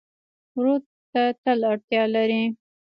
[0.57, 0.81] ورور
[1.11, 2.41] ته تل اړتیا لرې.